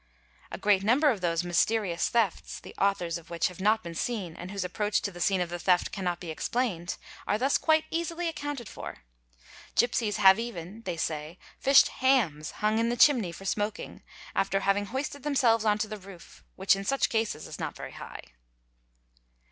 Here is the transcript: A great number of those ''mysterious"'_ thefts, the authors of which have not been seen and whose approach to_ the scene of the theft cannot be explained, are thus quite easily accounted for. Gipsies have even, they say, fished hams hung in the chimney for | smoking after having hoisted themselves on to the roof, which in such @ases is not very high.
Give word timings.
A 0.51 0.57
great 0.57 0.81
number 0.83 1.11
of 1.11 1.21
those 1.21 1.43
''mysterious"'_ 1.43 2.09
thefts, 2.09 2.59
the 2.59 2.73
authors 2.79 3.19
of 3.19 3.29
which 3.29 3.49
have 3.49 3.61
not 3.61 3.83
been 3.83 3.93
seen 3.93 4.35
and 4.35 4.49
whose 4.49 4.63
approach 4.63 4.99
to_ 5.03 5.11
the 5.13 5.21
scene 5.21 5.41
of 5.41 5.49
the 5.51 5.59
theft 5.59 5.91
cannot 5.91 6.19
be 6.19 6.31
explained, 6.31 6.97
are 7.27 7.37
thus 7.37 7.59
quite 7.59 7.83
easily 7.91 8.27
accounted 8.27 8.67
for. 8.67 9.03
Gipsies 9.75 10.15
have 10.17 10.39
even, 10.39 10.81
they 10.85 10.97
say, 10.97 11.37
fished 11.59 11.89
hams 12.01 12.49
hung 12.49 12.79
in 12.79 12.89
the 12.89 12.97
chimney 12.97 13.31
for 13.31 13.45
| 13.45 13.45
smoking 13.45 14.01
after 14.35 14.61
having 14.61 14.87
hoisted 14.87 15.21
themselves 15.21 15.65
on 15.65 15.77
to 15.77 15.87
the 15.87 15.99
roof, 15.99 16.43
which 16.55 16.75
in 16.75 16.83
such 16.83 17.07
@ases 17.13 17.45
is 17.47 17.59
not 17.59 17.75
very 17.75 17.91
high. 17.91 18.23